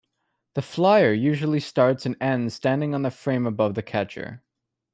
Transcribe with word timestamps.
The 0.55 0.63
flyer 0.63 1.13
usually 1.13 1.59
starts 1.59 2.07
and 2.07 2.17
ends 2.19 2.55
standing 2.55 2.95
on 2.95 3.03
the 3.03 3.11
frame 3.11 3.45
above 3.45 3.75
the 3.75 3.83
catcher. 3.83 4.41